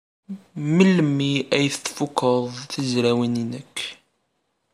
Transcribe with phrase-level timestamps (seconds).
[0.75, 3.75] Melmi ay tfuked tizrawin-nnek?